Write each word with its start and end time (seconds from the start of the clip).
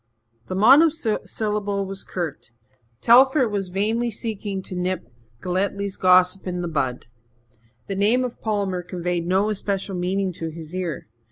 The 0.47 0.55
monosyllable 0.55 1.85
was 1.85 2.03
curt. 2.03 2.49
Telford 3.01 3.49
was 3.51 3.67
vainly 3.69 4.09
seeking 4.09 4.63
to 4.63 4.75
nip 4.75 5.05
Galletly's 5.43 5.95
gossip 5.95 6.47
in 6.47 6.61
the 6.63 6.67
bud. 6.67 7.05
The 7.85 7.93
name 7.95 8.23
of 8.23 8.41
Palmer 8.41 8.81
conveyed 8.81 9.27
no 9.27 9.51
especial 9.51 9.93
meaning 9.93 10.33
to 10.33 10.49
his 10.49 10.73
ear. 10.73 11.07